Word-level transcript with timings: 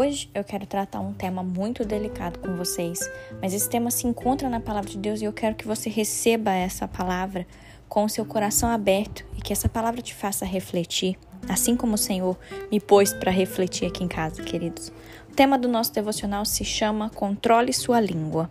Hoje 0.00 0.30
eu 0.32 0.44
quero 0.44 0.64
tratar 0.64 1.00
um 1.00 1.12
tema 1.12 1.42
muito 1.42 1.84
delicado 1.84 2.38
com 2.38 2.54
vocês, 2.54 3.00
mas 3.42 3.52
esse 3.52 3.68
tema 3.68 3.90
se 3.90 4.06
encontra 4.06 4.48
na 4.48 4.60
palavra 4.60 4.88
de 4.88 4.96
Deus 4.96 5.20
e 5.20 5.24
eu 5.24 5.32
quero 5.32 5.56
que 5.56 5.66
você 5.66 5.90
receba 5.90 6.52
essa 6.52 6.86
palavra 6.86 7.44
com 7.88 8.04
o 8.04 8.08
seu 8.08 8.24
coração 8.24 8.68
aberto 8.68 9.26
e 9.36 9.42
que 9.42 9.52
essa 9.52 9.68
palavra 9.68 10.00
te 10.00 10.14
faça 10.14 10.44
refletir, 10.44 11.18
assim 11.48 11.74
como 11.74 11.94
o 11.94 11.98
Senhor 11.98 12.38
me 12.70 12.78
pôs 12.78 13.12
para 13.12 13.32
refletir 13.32 13.88
aqui 13.88 14.04
em 14.04 14.06
casa, 14.06 14.40
queridos. 14.44 14.92
O 15.32 15.34
tema 15.34 15.58
do 15.58 15.66
nosso 15.66 15.92
devocional 15.92 16.44
se 16.44 16.64
chama 16.64 17.10
Controle 17.10 17.72
sua 17.72 17.98
língua. 17.98 18.48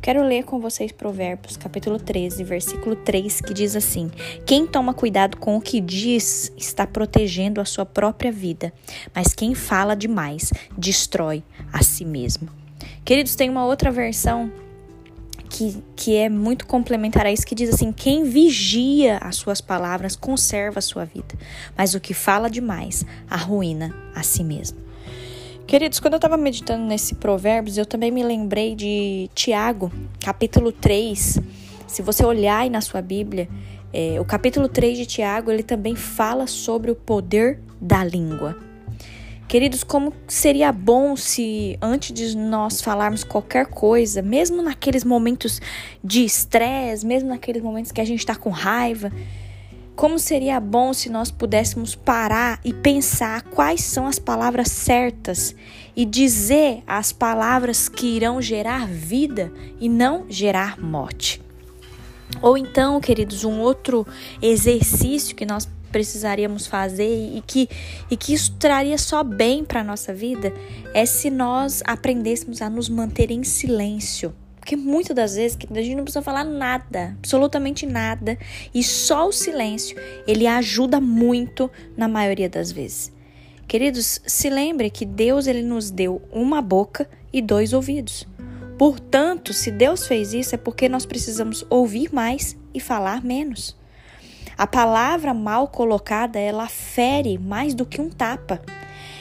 Quero 0.00 0.22
ler 0.22 0.44
com 0.44 0.60
vocês 0.60 0.92
Provérbios, 0.92 1.56
capítulo 1.56 1.98
13, 1.98 2.44
versículo 2.44 2.96
3, 2.96 3.40
que 3.40 3.54
diz 3.54 3.74
assim: 3.74 4.10
Quem 4.46 4.66
toma 4.66 4.92
cuidado 4.92 5.36
com 5.36 5.56
o 5.56 5.60
que 5.60 5.80
diz 5.80 6.52
está 6.56 6.86
protegendo 6.86 7.60
a 7.60 7.64
sua 7.64 7.86
própria 7.86 8.30
vida, 8.30 8.72
mas 9.14 9.34
quem 9.34 9.54
fala 9.54 9.94
demais 9.94 10.52
destrói 10.76 11.42
a 11.72 11.82
si 11.82 12.04
mesmo. 12.04 12.48
Queridos, 13.04 13.34
tem 13.34 13.50
uma 13.50 13.64
outra 13.64 13.90
versão 13.90 14.52
que, 15.54 15.82
que 15.94 16.16
é 16.16 16.28
muito 16.28 16.66
complementar 16.66 17.26
a 17.26 17.32
isso, 17.32 17.46
que 17.46 17.54
diz 17.54 17.72
assim: 17.72 17.92
quem 17.92 18.24
vigia 18.24 19.18
as 19.18 19.36
suas 19.36 19.60
palavras 19.60 20.16
conserva 20.16 20.80
a 20.80 20.82
sua 20.82 21.04
vida, 21.04 21.34
mas 21.76 21.94
o 21.94 22.00
que 22.00 22.12
fala 22.12 22.50
demais 22.50 23.06
arruína 23.30 23.94
a 24.14 24.22
si 24.22 24.42
mesmo. 24.42 24.83
Queridos, 25.66 25.98
quando 25.98 26.12
eu 26.14 26.18
estava 26.18 26.36
meditando 26.36 26.84
nesse 26.84 27.14
Provérbios, 27.14 27.78
eu 27.78 27.86
também 27.86 28.10
me 28.10 28.22
lembrei 28.22 28.74
de 28.74 29.30
Tiago, 29.34 29.90
capítulo 30.20 30.70
3. 30.70 31.40
Se 31.86 32.02
você 32.02 32.24
olhar 32.24 32.58
aí 32.58 32.70
na 32.70 32.82
sua 32.82 33.00
Bíblia, 33.00 33.48
é, 33.90 34.20
o 34.20 34.26
capítulo 34.26 34.68
3 34.68 34.98
de 34.98 35.06
Tiago, 35.06 35.50
ele 35.50 35.62
também 35.62 35.96
fala 35.96 36.46
sobre 36.46 36.90
o 36.90 36.94
poder 36.94 37.60
da 37.80 38.04
língua. 38.04 38.54
Queridos, 39.48 39.82
como 39.82 40.12
seria 40.28 40.70
bom 40.70 41.16
se 41.16 41.78
antes 41.80 42.12
de 42.12 42.36
nós 42.36 42.82
falarmos 42.82 43.24
qualquer 43.24 43.66
coisa, 43.66 44.20
mesmo 44.20 44.60
naqueles 44.60 45.02
momentos 45.02 45.62
de 46.02 46.24
estresse, 46.24 47.06
mesmo 47.06 47.30
naqueles 47.30 47.62
momentos 47.62 47.90
que 47.90 48.02
a 48.02 48.04
gente 48.04 48.18
está 48.18 48.36
com 48.36 48.50
raiva, 48.50 49.10
como 49.96 50.18
seria 50.18 50.58
bom 50.58 50.92
se 50.92 51.08
nós 51.08 51.30
pudéssemos 51.30 51.94
parar 51.94 52.60
e 52.64 52.72
pensar 52.72 53.42
quais 53.42 53.82
são 53.82 54.06
as 54.06 54.18
palavras 54.18 54.68
certas 54.68 55.54
e 55.96 56.04
dizer 56.04 56.82
as 56.86 57.12
palavras 57.12 57.88
que 57.88 58.06
irão 58.06 58.42
gerar 58.42 58.88
vida 58.88 59.52
e 59.80 59.88
não 59.88 60.26
gerar 60.28 60.80
morte. 60.80 61.40
Ou 62.42 62.58
então, 62.58 63.00
queridos, 63.00 63.44
um 63.44 63.60
outro 63.60 64.06
exercício 64.42 65.36
que 65.36 65.46
nós 65.46 65.68
precisaríamos 65.92 66.66
fazer 66.66 67.36
e 67.36 67.40
que, 67.46 67.68
e 68.10 68.16
que 68.16 68.34
isso 68.34 68.52
traria 68.58 68.98
só 68.98 69.22
bem 69.22 69.64
para 69.64 69.82
a 69.82 69.84
nossa 69.84 70.12
vida 70.12 70.52
é 70.92 71.06
se 71.06 71.30
nós 71.30 71.82
aprendêssemos 71.86 72.60
a 72.60 72.68
nos 72.68 72.88
manter 72.88 73.30
em 73.30 73.44
silêncio 73.44 74.34
porque 74.64 74.76
muitas 74.76 75.14
das 75.14 75.36
vezes 75.36 75.58
a 75.70 75.82
gente 75.82 75.94
não 75.94 76.04
precisa 76.04 76.22
falar 76.22 76.42
nada, 76.42 77.14
absolutamente 77.18 77.84
nada, 77.84 78.38
e 78.72 78.82
só 78.82 79.28
o 79.28 79.32
silêncio, 79.32 79.94
ele 80.26 80.46
ajuda 80.46 80.98
muito 81.02 81.70
na 81.94 82.08
maioria 82.08 82.48
das 82.48 82.72
vezes. 82.72 83.12
Queridos, 83.68 84.22
se 84.26 84.48
lembre 84.48 84.88
que 84.88 85.04
Deus 85.04 85.46
ele 85.46 85.62
nos 85.62 85.90
deu 85.90 86.22
uma 86.32 86.62
boca 86.62 87.06
e 87.30 87.42
dois 87.42 87.74
ouvidos. 87.74 88.26
Portanto, 88.78 89.52
se 89.52 89.70
Deus 89.70 90.06
fez 90.06 90.32
isso 90.32 90.54
é 90.54 90.58
porque 90.58 90.88
nós 90.88 91.04
precisamos 91.04 91.66
ouvir 91.68 92.10
mais 92.10 92.56
e 92.72 92.80
falar 92.80 93.22
menos. 93.22 93.76
A 94.56 94.66
palavra 94.66 95.34
mal 95.34 95.68
colocada, 95.68 96.38
ela 96.38 96.68
fere 96.68 97.36
mais 97.36 97.74
do 97.74 97.84
que 97.84 98.00
um 98.00 98.08
tapa. 98.08 98.62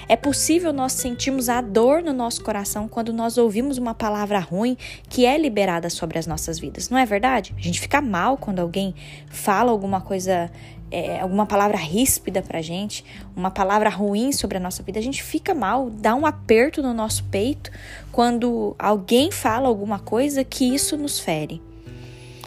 É 0.08 0.16
possível 0.16 0.73
nós 0.73 0.94
sentirmos 0.94 1.50
a 1.50 1.62
dor 1.62 2.02
no 2.02 2.14
nosso 2.14 2.44
coração 2.44 2.88
quando 2.88 3.14
nós 3.14 3.38
ouvimos 3.38 3.78
uma 3.78 3.94
palavra 3.94 4.40
ruim 4.40 4.78
que 5.09 5.25
é 5.25 5.38
liberada 5.38 5.90
sobre 5.90 6.19
as 6.19 6.28
nossas 6.28 6.59
vidas, 6.59 6.90
não 6.90 6.97
é 6.97 7.06
verdade? 7.06 7.53
A 7.58 7.62
gente 7.62 7.80
fica 7.80 8.02
mal 8.02 8.38
quando 8.38 8.59
alguém 8.59 8.94
fala 9.30 9.72
alguma 9.72 10.02
coisa 10.02 10.52
é, 10.94 11.19
alguma 11.19 11.47
palavra 11.47 11.75
ríspida 11.75 12.44
pra 12.44 12.62
gente, 12.62 13.03
uma 13.36 13.50
palavra 13.50 13.90
ruim 13.90 14.31
sobre 14.31 14.58
a 14.58 14.59
nossa 14.59 14.84
vida, 14.84 15.00
a 15.00 15.02
gente 15.02 15.24
fica 15.24 15.56
mal, 15.56 15.90
dá 15.90 16.14
um 16.14 16.24
aperto 16.24 16.84
no 16.84 16.94
nosso 16.94 17.24
peito 17.25 17.72
quando 18.12 18.75
alguém 18.78 19.31
fala 19.31 19.68
alguma 19.68 19.97
coisa 19.97 20.44
que 20.44 20.64
isso 20.64 20.96
nos 20.96 21.20
fere. 21.20 21.59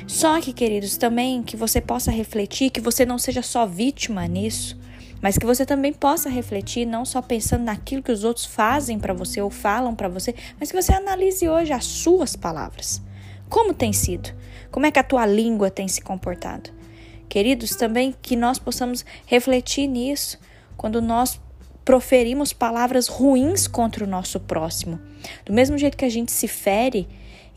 Só 0.06 0.40
que, 0.40 0.52
queridos, 0.52 0.96
também 0.96 1.42
que 1.42 1.56
você 1.56 1.80
possa 1.80 2.12
refletir, 2.12 2.70
que 2.70 2.80
você 2.80 3.04
não 3.04 3.18
seja 3.18 3.42
só 3.42 3.66
vítima 3.66 4.24
nisso, 4.28 4.78
mas 5.26 5.36
que 5.36 5.44
você 5.44 5.66
também 5.66 5.92
possa 5.92 6.28
refletir, 6.28 6.86
não 6.86 7.04
só 7.04 7.20
pensando 7.20 7.64
naquilo 7.64 8.00
que 8.00 8.12
os 8.12 8.22
outros 8.22 8.46
fazem 8.46 8.96
para 8.96 9.12
você 9.12 9.42
ou 9.42 9.50
falam 9.50 9.92
para 9.92 10.06
você, 10.06 10.32
mas 10.56 10.70
que 10.70 10.80
você 10.80 10.92
analise 10.92 11.48
hoje 11.48 11.72
as 11.72 11.84
suas 11.84 12.36
palavras. 12.36 13.02
Como 13.48 13.74
tem 13.74 13.92
sido? 13.92 14.32
Como 14.70 14.86
é 14.86 14.90
que 14.92 15.00
a 15.00 15.02
tua 15.02 15.26
língua 15.26 15.68
tem 15.68 15.88
se 15.88 16.00
comportado? 16.00 16.70
Queridos, 17.28 17.74
também 17.74 18.14
que 18.22 18.36
nós 18.36 18.60
possamos 18.60 19.04
refletir 19.26 19.88
nisso 19.88 20.38
quando 20.76 21.02
nós 21.02 21.40
proferimos 21.84 22.52
palavras 22.52 23.08
ruins 23.08 23.66
contra 23.66 24.04
o 24.04 24.08
nosso 24.08 24.38
próximo. 24.38 25.00
Do 25.44 25.52
mesmo 25.52 25.76
jeito 25.76 25.96
que 25.96 26.04
a 26.04 26.08
gente 26.08 26.30
se 26.30 26.46
fere, 26.46 27.08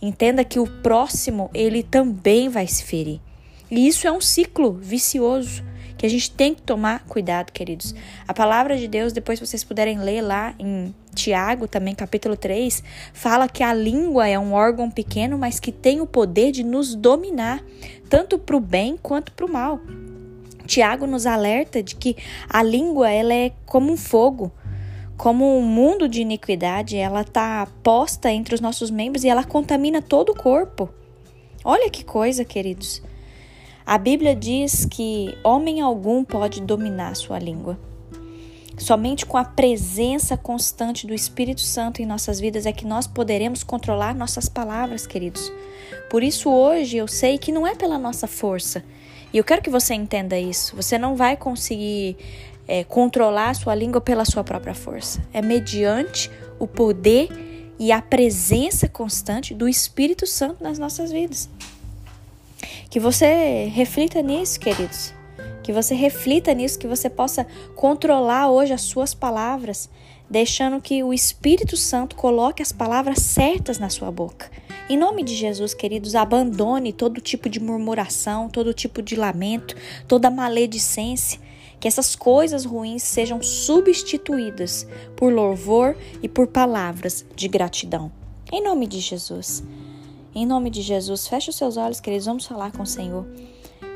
entenda 0.02 0.44
que 0.44 0.60
o 0.60 0.66
próximo, 0.82 1.52
ele 1.54 1.84
também 1.84 2.50
vai 2.50 2.66
se 2.66 2.84
ferir. 2.84 3.22
E 3.70 3.88
isso 3.88 4.08
é 4.08 4.12
um 4.12 4.20
ciclo 4.20 4.74
vicioso 4.74 5.69
que 6.00 6.06
a 6.06 6.10
gente 6.10 6.32
tem 6.32 6.56
que 6.56 6.62
tomar 6.62 7.04
cuidado, 7.04 7.52
queridos. 7.52 7.94
A 8.26 8.34
palavra 8.34 8.78
de 8.78 8.88
Deus, 8.88 9.12
depois 9.12 9.38
vocês 9.38 9.66
puderem 9.66 10.00
ler 10.00 10.22
lá 10.22 10.56
em 10.58 10.96
Tiago, 11.14 11.68
também 11.68 11.94
capítulo 11.94 12.38
3, 12.38 12.82
fala 13.12 13.50
que 13.50 13.62
a 13.62 13.74
língua 13.74 14.26
é 14.26 14.40
um 14.40 14.54
órgão 14.54 14.90
pequeno, 14.90 15.38
mas 15.38 15.60
que 15.60 15.74
tem 15.74 16.00
o 16.00 16.08
poder 16.08 16.54
de 16.54 16.64
nos 16.64 16.96
dominar, 16.96 17.62
tanto 18.10 18.40
para 18.40 18.56
o 18.56 18.62
bem 18.62 18.96
quanto 18.96 19.34
para 19.34 19.46
o 19.46 19.52
mal. 19.52 19.82
Tiago 20.66 21.06
nos 21.06 21.26
alerta 21.26 21.84
de 21.84 21.98
que 21.98 22.16
a 22.50 22.64
língua 22.64 23.12
ela 23.12 23.34
é 23.34 23.52
como 23.66 23.92
um 23.92 23.98
fogo, 23.98 24.54
como 25.18 25.58
um 25.58 25.62
mundo 25.62 26.08
de 26.08 26.22
iniquidade, 26.22 26.96
ela 26.96 27.22
está 27.22 27.68
posta 27.84 28.32
entre 28.32 28.56
os 28.56 28.62
nossos 28.62 28.90
membros 28.90 29.26
e 29.26 29.28
ela 29.28 29.44
contamina 29.44 30.02
todo 30.02 30.30
o 30.30 30.36
corpo. 30.36 30.88
Olha 31.62 31.90
que 31.90 32.06
coisa, 32.06 32.46
queridos. 32.46 33.02
A 33.90 33.98
Bíblia 33.98 34.36
diz 34.36 34.86
que 34.86 35.36
homem 35.44 35.82
algum 35.82 36.24
pode 36.24 36.62
dominar 36.62 37.16
sua 37.16 37.40
língua. 37.40 37.76
Somente 38.78 39.26
com 39.26 39.36
a 39.36 39.44
presença 39.44 40.38
constante 40.38 41.08
do 41.08 41.14
Espírito 41.16 41.62
Santo 41.62 42.00
em 42.00 42.06
nossas 42.06 42.40
vidas 42.40 42.68
é 42.68 42.72
que 42.72 42.86
nós 42.86 43.08
poderemos 43.08 43.64
controlar 43.64 44.14
nossas 44.14 44.48
palavras, 44.48 45.08
queridos. 45.08 45.52
Por 46.08 46.22
isso, 46.22 46.52
hoje 46.52 46.98
eu 46.98 47.08
sei 47.08 47.40
que 47.40 47.52
não 47.52 47.66
é 47.66 47.74
pela 47.74 47.98
nossa 47.98 48.28
força. 48.28 48.84
E 49.34 49.40
eu 49.40 49.44
quero 49.44 49.64
que 49.64 49.72
você 49.72 49.96
entenda 49.96 50.38
isso. 50.38 50.76
Você 50.76 51.00
não 51.00 51.16
vai 51.16 51.36
conseguir 51.36 52.16
é, 52.68 52.84
controlar 52.84 53.50
a 53.50 53.54
sua 53.56 53.74
língua 53.74 54.00
pela 54.00 54.24
sua 54.24 54.44
própria 54.44 54.76
força. 54.76 55.20
É 55.34 55.42
mediante 55.42 56.30
o 56.60 56.68
poder 56.68 57.28
e 57.80 57.92
a 57.92 58.04
presença 58.04 58.88
constante 58.88 59.56
do 59.56 59.68
Espírito 59.68 60.28
Santo 60.28 60.64
nas 60.64 60.78
nossas 60.78 61.12
vidas. 61.12 61.50
Que 62.90 63.00
você 63.00 63.70
reflita 63.72 64.20
nisso, 64.22 64.60
queridos. 64.60 65.14
Que 65.62 65.72
você 65.72 65.94
reflita 65.94 66.52
nisso, 66.56 66.80
que 66.80 66.88
você 66.88 67.08
possa 67.08 67.46
controlar 67.76 68.50
hoje 68.50 68.74
as 68.74 68.82
suas 68.82 69.14
palavras, 69.14 69.88
deixando 70.28 70.82
que 70.82 71.04
o 71.04 71.14
Espírito 71.14 71.78
Santo 71.78 72.16
coloque 72.16 72.64
as 72.64 72.72
palavras 72.72 73.20
certas 73.20 73.78
na 73.78 73.90
sua 73.90 74.10
boca. 74.10 74.50
Em 74.90 74.98
nome 74.98 75.22
de 75.22 75.36
Jesus, 75.36 75.76
queridos, 75.76 76.16
abandone 76.16 76.92
todo 76.92 77.22
tipo 77.22 77.48
de 77.48 77.60
murmuração, 77.60 78.50
todo 78.50 78.74
tipo 78.74 79.04
de 79.04 79.16
lamento, 79.16 79.76
toda 80.08 80.32
maledicência. 80.32 81.40
Que 81.80 81.88
essas 81.88 82.16
coisas 82.16 82.66
ruins 82.66 83.04
sejam 83.04 83.42
substituídas 83.42 84.88
por 85.16 85.32
louvor 85.32 85.96
e 86.24 86.28
por 86.28 86.48
palavras 86.48 87.24
de 87.36 87.48
gratidão. 87.48 88.12
Em 88.52 88.64
nome 88.64 88.88
de 88.88 89.00
Jesus. 89.00 89.64
Em 90.34 90.46
nome 90.46 90.70
de 90.70 90.84
Jesus, 90.84 91.28
feche 91.28 91.50
os 91.50 91.56
seus 91.56 91.76
olhos, 91.76 92.00
queridos, 92.00 92.28
vamos 92.28 92.46
falar 92.46 92.72
com 92.72 92.84
o 92.84 92.88
Senhor. 92.88 93.26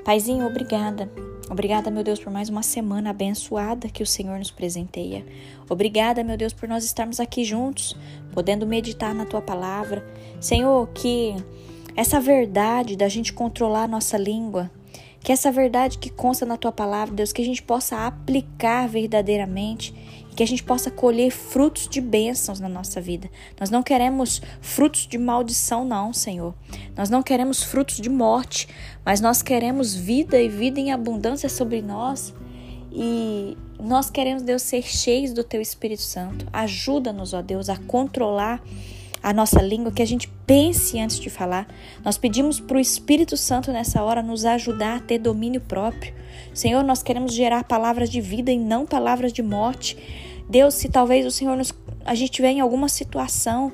Paizinho, 0.04 0.48
obrigada. 0.48 1.10
Obrigada, 1.50 1.92
meu 1.92 2.04
Deus, 2.04 2.20
por 2.20 2.32
mais 2.32 2.50
uma 2.50 2.64
semana 2.64 3.12
abençoada 3.12 3.88
que 3.88 4.02
o 4.02 4.08
Senhor 4.08 4.40
nos 4.40 4.50
presenteia. 4.50 5.24
Obrigada, 5.70 6.24
meu 6.24 6.36
Deus, 6.36 6.52
por 6.52 6.68
nós 6.68 6.84
estarmos 6.84 7.20
aqui 7.20 7.44
juntos, 7.44 7.96
podendo 8.34 8.66
meditar 8.66 9.14
na 9.14 9.26
tua 9.26 9.42
palavra. 9.42 10.04
Senhor, 10.42 10.88
que 10.88 11.36
essa 11.96 12.20
verdade 12.20 12.96
da 12.96 13.08
gente 13.08 13.32
controlar 13.32 13.84
a 13.84 13.88
nossa 13.88 14.18
língua, 14.18 14.72
que 15.20 15.32
essa 15.32 15.52
verdade 15.52 16.00
que 16.00 16.10
consta 16.10 16.48
na 16.48 16.58
tua 16.58 16.72
palavra, 16.72 17.14
Deus, 17.14 17.32
que 17.32 17.44
a 17.44 17.46
gente 17.46 17.62
possa 17.62 18.08
aplicar 18.08 18.90
verdadeiramente 18.90 19.94
que 20.34 20.44
a 20.44 20.48
gente 20.48 20.64
possa 20.64 20.90
colher 20.90 21.32
frutos 21.32 21.88
de 21.88 22.02
bênçãos 22.02 22.60
na 22.60 22.70
nossa 22.70 23.00
vida. 23.00 23.30
Nós 23.60 23.70
não 23.70 23.84
queremos 23.84 24.42
frutos 24.62 25.08
de 25.08 25.18
maldição, 25.18 25.86
não, 25.86 26.14
Senhor. 26.14 26.54
Nós 26.96 27.10
não 27.10 27.22
queremos 27.22 27.64
frutos 27.64 27.98
de 27.98 28.10
morte, 28.10 28.68
mas 29.06 29.22
nós 29.22 29.42
queremos 29.42 29.94
vida 29.96 30.42
e 30.42 30.50
vida 30.50 30.80
em 30.80 30.92
abundância 30.92 31.50
sobre 31.50 31.82
nós. 31.82 32.34
E 32.92 33.58
nós 33.80 34.10
queremos, 34.10 34.44
Deus, 34.44 34.62
ser 34.62 34.84
cheios 34.84 35.34
do 35.34 35.44
Teu 35.44 35.62
Espírito 35.62 36.02
Santo. 36.02 36.48
Ajuda-nos, 36.54 37.34
ó 37.34 37.42
Deus, 37.42 37.70
a 37.70 37.78
controlar 37.78 38.64
a 39.24 39.34
nossa 39.34 39.62
língua, 39.62 39.92
que 39.92 40.02
a 40.02 40.06
gente 40.06 40.28
pense 40.46 41.00
antes 41.00 41.18
de 41.18 41.30
falar. 41.30 41.66
Nós 42.04 42.18
pedimos 42.18 42.60
para 42.60 42.76
o 42.76 42.80
Espírito 42.80 43.38
Santo 43.38 43.72
nessa 43.72 44.04
hora 44.04 44.22
nos 44.22 44.44
ajudar 44.44 44.98
a 44.98 45.00
ter 45.00 45.18
domínio 45.18 45.62
próprio. 45.62 46.14
Senhor, 46.54 46.84
nós 46.84 47.02
queremos 47.02 47.34
gerar 47.34 47.64
palavras 47.64 48.10
de 48.10 48.20
vida 48.20 48.52
e 48.52 48.60
não 48.60 48.86
palavras 48.86 49.32
de 49.32 49.42
morte. 49.42 49.98
Deus, 50.50 50.74
se 50.74 50.90
talvez 50.90 51.26
o 51.26 51.32
Senhor 51.32 51.56
nos, 51.56 51.74
a 52.04 52.14
gente 52.14 52.32
estiver 52.32 52.52
em 52.52 52.60
alguma 52.60 52.90
situação 52.90 53.72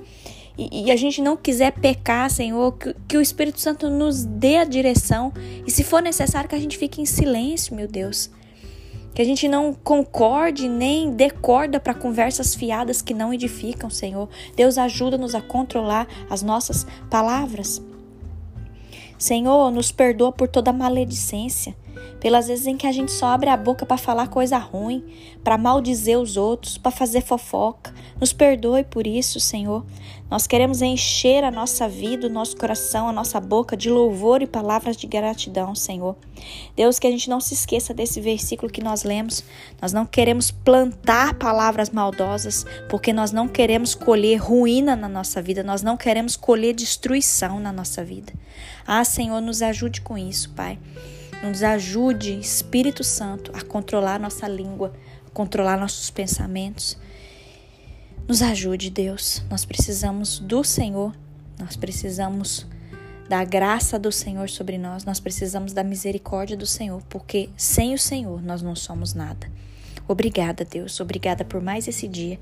e, 0.55 0.85
e, 0.85 0.91
a 0.91 0.95
gente 0.95 1.21
não 1.21 1.35
quiser 1.35 1.71
pecar, 1.71 2.29
Senhor, 2.29 2.73
que, 2.73 2.95
que 3.07 3.17
o 3.17 3.21
Espírito 3.21 3.59
Santo 3.59 3.89
nos 3.89 4.23
dê 4.23 4.57
a 4.57 4.65
direção 4.65 5.33
e 5.65 5.71
se 5.71 5.83
for 5.83 6.01
necessário 6.01 6.49
que 6.49 6.55
a 6.55 6.59
gente 6.59 6.77
fique 6.77 7.01
em 7.01 7.05
silêncio, 7.05 7.75
meu 7.75 7.87
Deus 7.87 8.29
que 9.13 9.21
a 9.21 9.25
gente 9.25 9.47
não 9.47 9.73
concorde 9.73 10.67
nem 10.67 11.11
dê 11.11 11.29
corda 11.29 11.79
para 11.79 11.93
conversas 11.93 12.55
fiadas 12.55 13.01
que 13.01 13.13
não 13.13 13.33
edificam, 13.33 13.89
Senhor. 13.89 14.29
Deus 14.55 14.77
ajuda-nos 14.77 15.35
a 15.35 15.41
controlar 15.41 16.07
as 16.29 16.41
nossas 16.41 16.85
palavras. 17.09 17.81
Senhor, 19.17 19.69
nos 19.71 19.91
perdoa 19.91 20.31
por 20.31 20.47
toda 20.47 20.71
maledicência 20.71 21.75
pelas 22.19 22.47
vezes 22.47 22.67
em 22.67 22.77
que 22.77 22.87
a 22.87 22.91
gente 22.91 23.11
só 23.11 23.27
abre 23.27 23.49
a 23.49 23.57
boca 23.57 23.85
para 23.85 23.97
falar 23.97 24.27
coisa 24.27 24.57
ruim, 24.57 25.03
para 25.43 25.57
maldizer 25.57 26.19
os 26.19 26.37
outros, 26.37 26.77
para 26.77 26.91
fazer 26.91 27.21
fofoca. 27.21 27.93
Nos 28.19 28.33
perdoe 28.33 28.83
por 28.83 29.07
isso, 29.07 29.39
Senhor. 29.39 29.85
Nós 30.29 30.45
queremos 30.45 30.81
encher 30.81 31.43
a 31.43 31.49
nossa 31.49 31.89
vida, 31.89 32.27
o 32.27 32.29
nosso 32.29 32.55
coração, 32.55 33.09
a 33.09 33.13
nossa 33.13 33.39
boca 33.39 33.75
de 33.75 33.89
louvor 33.89 34.43
e 34.43 34.47
palavras 34.47 34.95
de 34.95 35.07
gratidão, 35.07 35.73
Senhor. 35.73 36.15
Deus, 36.75 36.99
que 36.99 37.07
a 37.07 37.11
gente 37.11 37.29
não 37.29 37.39
se 37.39 37.55
esqueça 37.55 37.93
desse 37.93 38.21
versículo 38.21 38.71
que 38.71 38.83
nós 38.83 39.03
lemos. 39.03 39.43
Nós 39.81 39.91
não 39.91 40.05
queremos 40.05 40.51
plantar 40.51 41.33
palavras 41.33 41.89
maldosas, 41.89 42.63
porque 42.89 43.11
nós 43.11 43.31
não 43.31 43.47
queremos 43.47 43.95
colher 43.95 44.37
ruína 44.37 44.95
na 44.95 45.09
nossa 45.09 45.41
vida, 45.41 45.63
nós 45.63 45.81
não 45.81 45.97
queremos 45.97 46.35
colher 46.35 46.75
destruição 46.75 47.59
na 47.59 47.71
nossa 47.71 48.03
vida. 48.03 48.31
Ah, 48.85 49.03
Senhor, 49.03 49.41
nos 49.41 49.61
ajude 49.61 50.01
com 50.01 50.17
isso, 50.17 50.51
Pai. 50.51 50.77
Nos 51.41 51.63
ajude, 51.63 52.37
Espírito 52.37 53.03
Santo, 53.03 53.51
a 53.55 53.61
controlar 53.61 54.19
nossa 54.19 54.47
língua, 54.47 54.93
a 55.25 55.29
controlar 55.29 55.77
nossos 55.77 56.09
pensamentos. 56.09 56.97
Nos 58.27 58.41
ajude, 58.41 58.89
Deus. 58.89 59.41
Nós 59.49 59.63
precisamos 59.63 60.39
do 60.39 60.63
Senhor, 60.63 61.15
nós 61.57 61.75
precisamos 61.75 62.67
da 63.29 63.43
graça 63.43 63.97
do 63.97 64.11
Senhor 64.11 64.49
sobre 64.49 64.77
nós, 64.77 65.05
nós 65.05 65.19
precisamos 65.19 65.71
da 65.71 65.83
misericórdia 65.83 66.57
do 66.57 66.65
Senhor, 66.65 67.01
porque 67.07 67.49
sem 67.55 67.93
o 67.93 67.99
Senhor 67.99 68.41
nós 68.41 68.61
não 68.61 68.75
somos 68.75 69.13
nada. 69.13 69.49
Obrigada, 70.07 70.65
Deus. 70.65 70.99
Obrigada 70.99 71.45
por 71.45 71.61
mais 71.61 71.87
esse 71.87 72.07
dia. 72.07 72.39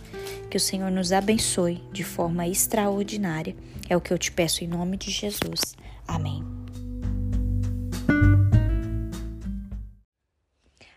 Que 0.50 0.56
o 0.56 0.60
Senhor 0.60 0.90
nos 0.90 1.12
abençoe 1.12 1.84
de 1.92 2.04
forma 2.04 2.48
extraordinária. 2.48 3.54
É 3.90 3.98
o 3.98 4.02
que 4.02 4.14
eu 4.14 4.18
te 4.18 4.32
peço 4.32 4.64
em 4.64 4.68
nome 4.68 4.96
de 4.96 5.12
Jesus. 5.12 5.76
Amém. 6.08 6.57